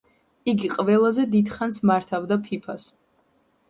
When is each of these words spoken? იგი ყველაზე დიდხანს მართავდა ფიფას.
იგი 0.53 0.71
ყველაზე 0.77 1.27
დიდხანს 1.37 1.79
მართავდა 1.93 2.43
ფიფას. 2.51 2.93